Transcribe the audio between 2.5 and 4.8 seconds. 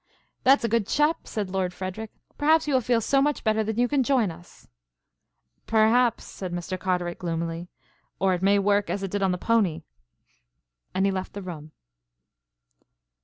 you will feel so much better that you can join us.